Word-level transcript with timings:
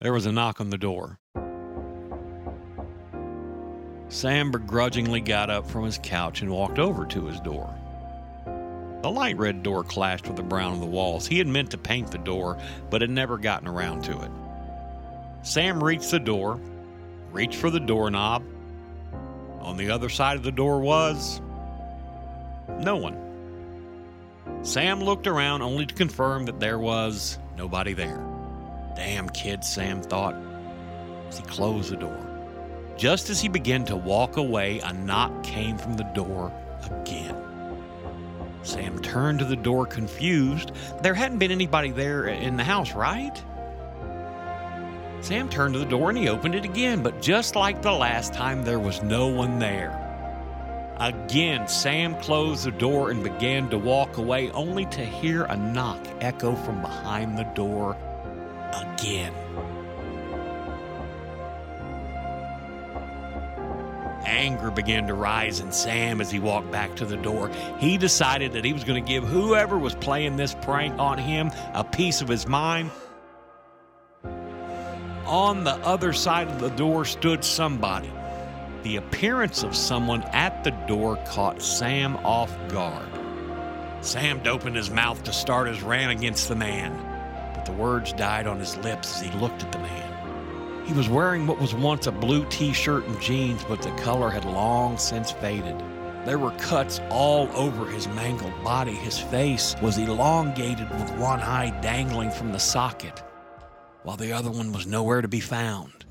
There 0.00 0.12
was 0.12 0.26
a 0.26 0.32
knock 0.32 0.60
on 0.60 0.70
the 0.70 0.78
door. 0.78 1.18
Sam 4.08 4.52
begrudgingly 4.52 5.20
got 5.20 5.50
up 5.50 5.66
from 5.68 5.84
his 5.84 5.98
couch 6.00 6.40
and 6.40 6.52
walked 6.52 6.78
over 6.78 7.04
to 7.06 7.26
his 7.26 7.40
door. 7.40 7.74
The 9.02 9.10
light 9.10 9.36
red 9.36 9.64
door 9.64 9.82
clashed 9.82 10.28
with 10.28 10.36
the 10.36 10.42
brown 10.44 10.74
of 10.74 10.80
the 10.80 10.86
walls. 10.86 11.26
He 11.26 11.38
had 11.38 11.48
meant 11.48 11.72
to 11.72 11.78
paint 11.78 12.12
the 12.12 12.18
door, 12.18 12.58
but 12.90 13.00
had 13.00 13.10
never 13.10 13.38
gotten 13.38 13.66
around 13.66 14.04
to 14.04 14.22
it. 14.22 14.30
Sam 15.42 15.82
reached 15.82 16.12
the 16.12 16.20
door, 16.20 16.60
reached 17.32 17.56
for 17.56 17.68
the 17.68 17.80
doorknob. 17.80 18.44
On 19.60 19.76
the 19.76 19.90
other 19.90 20.08
side 20.08 20.36
of 20.36 20.44
the 20.44 20.52
door 20.52 20.80
was 20.80 21.40
no 22.78 22.96
one. 22.96 23.18
Sam 24.62 25.02
looked 25.02 25.26
around 25.26 25.62
only 25.62 25.86
to 25.86 25.94
confirm 25.94 26.44
that 26.46 26.60
there 26.60 26.78
was 26.78 27.36
nobody 27.56 27.94
there. 27.94 28.37
Damn 28.98 29.28
kid, 29.28 29.62
Sam 29.62 30.02
thought 30.02 30.34
as 31.28 31.38
he 31.38 31.44
closed 31.44 31.92
the 31.92 31.96
door. 31.96 32.18
Just 32.96 33.30
as 33.30 33.40
he 33.40 33.48
began 33.48 33.84
to 33.84 33.94
walk 33.94 34.36
away, 34.36 34.80
a 34.80 34.92
knock 34.92 35.44
came 35.44 35.78
from 35.78 35.94
the 35.94 36.10
door 36.16 36.52
again. 36.90 37.36
Sam 38.64 39.00
turned 39.00 39.38
to 39.38 39.44
the 39.44 39.54
door 39.54 39.86
confused. 39.86 40.72
There 41.00 41.14
hadn't 41.14 41.38
been 41.38 41.52
anybody 41.52 41.92
there 41.92 42.26
in 42.26 42.56
the 42.56 42.64
house, 42.64 42.92
right? 42.92 43.40
Sam 45.20 45.48
turned 45.48 45.74
to 45.74 45.78
the 45.78 45.86
door 45.86 46.08
and 46.08 46.18
he 46.18 46.28
opened 46.28 46.56
it 46.56 46.64
again, 46.64 47.00
but 47.04 47.22
just 47.22 47.54
like 47.54 47.82
the 47.82 47.92
last 47.92 48.34
time, 48.34 48.64
there 48.64 48.80
was 48.80 49.00
no 49.04 49.28
one 49.28 49.60
there. 49.60 49.94
Again, 50.98 51.68
Sam 51.68 52.16
closed 52.16 52.64
the 52.64 52.72
door 52.72 53.12
and 53.12 53.22
began 53.22 53.70
to 53.70 53.78
walk 53.78 54.16
away, 54.16 54.50
only 54.50 54.86
to 54.86 55.04
hear 55.04 55.44
a 55.44 55.56
knock 55.56 56.04
echo 56.20 56.56
from 56.56 56.82
behind 56.82 57.38
the 57.38 57.44
door 57.54 57.96
again. 58.72 59.32
Anger 64.26 64.70
began 64.70 65.06
to 65.06 65.14
rise 65.14 65.60
in 65.60 65.72
Sam 65.72 66.20
as 66.20 66.30
he 66.30 66.38
walked 66.38 66.70
back 66.70 66.94
to 66.96 67.06
the 67.06 67.16
door. 67.16 67.50
He 67.78 67.96
decided 67.96 68.52
that 68.52 68.64
he 68.64 68.72
was 68.72 68.84
going 68.84 69.02
to 69.02 69.08
give 69.08 69.24
whoever 69.24 69.78
was 69.78 69.94
playing 69.94 70.36
this 70.36 70.54
prank 70.54 70.98
on 70.98 71.18
him 71.18 71.50
a 71.74 71.82
piece 71.82 72.20
of 72.20 72.28
his 72.28 72.46
mind. 72.46 72.90
On 75.24 75.64
the 75.64 75.74
other 75.76 76.12
side 76.12 76.48
of 76.48 76.60
the 76.60 76.70
door 76.70 77.04
stood 77.04 77.44
somebody. 77.44 78.10
The 78.82 78.96
appearance 78.96 79.62
of 79.62 79.74
someone 79.74 80.22
at 80.24 80.62
the 80.62 80.70
door 80.86 81.16
caught 81.26 81.60
Sam 81.60 82.16
off 82.18 82.56
guard. 82.68 83.08
Sam 84.00 84.40
opened 84.46 84.76
his 84.76 84.90
mouth 84.90 85.22
to 85.24 85.32
start 85.32 85.68
his 85.68 85.82
rant 85.82 86.12
against 86.12 86.48
the 86.48 86.54
man, 86.54 86.92
the 87.68 87.74
words 87.74 88.14
died 88.14 88.46
on 88.46 88.58
his 88.58 88.78
lips 88.78 89.16
as 89.16 89.20
he 89.20 89.38
looked 89.38 89.62
at 89.62 89.70
the 89.72 89.78
man. 89.78 90.86
He 90.86 90.94
was 90.94 91.10
wearing 91.10 91.46
what 91.46 91.60
was 91.60 91.74
once 91.74 92.06
a 92.06 92.12
blue 92.12 92.46
t 92.46 92.72
shirt 92.72 93.04
and 93.04 93.20
jeans, 93.20 93.62
but 93.64 93.82
the 93.82 93.90
color 93.96 94.30
had 94.30 94.46
long 94.46 94.96
since 94.96 95.32
faded. 95.32 95.78
There 96.24 96.38
were 96.38 96.52
cuts 96.52 96.98
all 97.10 97.46
over 97.54 97.84
his 97.84 98.08
mangled 98.08 98.64
body. 98.64 98.94
His 98.94 99.18
face 99.18 99.76
was 99.82 99.98
elongated 99.98 100.88
with 100.88 101.10
one 101.18 101.40
eye 101.40 101.78
dangling 101.82 102.30
from 102.30 102.52
the 102.52 102.58
socket, 102.58 103.22
while 104.02 104.16
the 104.16 104.32
other 104.32 104.50
one 104.50 104.72
was 104.72 104.86
nowhere 104.86 105.20
to 105.20 105.28
be 105.28 105.40
found. 105.40 106.06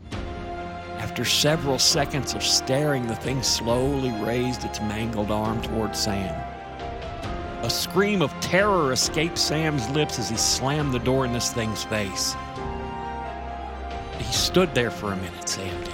After 0.99 1.25
several 1.25 1.80
seconds 1.80 2.36
of 2.36 2.44
staring, 2.44 3.08
the 3.08 3.16
thing 3.16 3.42
slowly 3.42 4.11
raised 4.23 4.64
its 4.64 4.80
mangled 4.81 5.31
arm 5.31 5.59
toward 5.64 5.95
Sam. 5.95 6.46
A 7.63 7.69
scream 7.69 8.22
of 8.22 8.31
terror 8.39 8.94
escaped 8.94 9.38
Sam's 9.38 9.89
lips 9.89 10.19
as 10.19 10.30
he 10.30 10.38
slammed 10.38 10.94
the 10.94 11.00
door 11.00 11.25
in 11.25 11.33
this 11.33 11.52
thing's 11.52 11.83
face. 11.83 12.36
He 14.17 14.23
stood 14.25 14.73
there 14.75 14.91
for 14.91 15.11
a 15.11 15.16
minute, 15.16 15.49
Sam 15.49 15.83
did. 15.83 15.94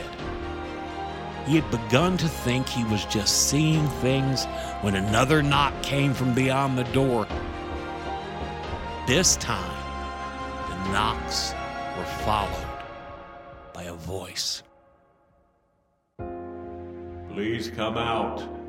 He 1.47 1.55
had 1.55 1.70
begun 1.72 2.17
to 2.17 2.28
think 2.28 2.67
he 2.67 2.83
was 2.86 3.05
just 3.05 3.50
seeing 3.50 3.88
things 4.02 4.45
when 4.81 4.95
another 4.95 5.42
knock 5.42 5.73
came 5.81 6.14
from 6.14 6.33
beyond 6.33 6.77
the 6.77 6.83
door. 6.86 7.27
This 9.08 9.37
time, 9.37 9.77
the 10.70 10.92
knocks 10.92 11.54
were 11.98 12.05
followed 12.26 12.83
by 13.73 13.83
a 13.83 13.93
voice. 13.93 14.64
Please 17.30 17.70
come 17.70 17.98
out. 17.98 18.62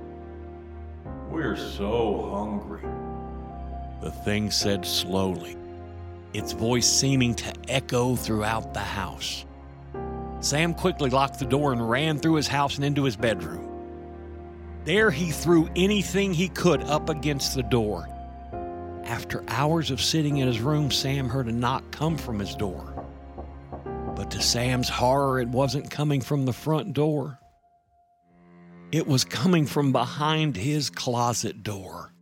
We're 1.35 1.57
so 1.57 2.31
hungry. 2.33 2.89
The 4.01 4.13
thing 4.13 4.53
said 4.53 4.87
slowly, 4.87 5.57
its 6.33 6.53
voice 6.53 6.87
seeming 6.87 7.35
to 7.35 7.53
echo 7.69 8.15
throughout 8.15 8.73
the 8.73 8.79
house. 8.79 9.45
Sam 10.39 10.75
quickly 10.75 11.11
locked 11.11 11.41
the 11.41 11.45
door 11.45 11.73
and 11.73 11.91
ran 11.91 12.21
through 12.21 12.35
his 12.35 12.47
house 12.47 12.77
and 12.77 12.85
into 12.85 13.03
his 13.03 13.17
bedroom. 13.17 13.69
There 14.85 15.11
he 15.11 15.33
threw 15.33 15.69
anything 15.75 16.33
he 16.33 16.49
could 16.49 16.85
up 16.85 17.09
against 17.09 17.57
the 17.57 17.65
door. 17.65 18.09
After 19.03 19.43
hours 19.49 19.91
of 19.91 20.01
sitting 20.01 20.37
in 20.37 20.47
his 20.47 20.61
room, 20.61 20.89
Sam 20.93 21.29
heard 21.29 21.49
a 21.49 21.53
knock 21.53 21.91
come 21.91 22.17
from 22.17 22.39
his 22.39 22.55
door. 22.55 22.95
But 24.15 24.31
to 24.31 24.41
Sam's 24.41 24.89
horror, 24.89 25.41
it 25.41 25.49
wasn't 25.49 25.91
coming 25.91 26.21
from 26.21 26.45
the 26.45 26.53
front 26.53 26.93
door. 26.93 27.41
It 28.95 29.09
was 29.09 29.25
coming 29.25 29.67
from 29.67 29.91
behind 29.91 30.55
his 30.55 30.89
closet 30.89 31.65
door. 31.65 32.14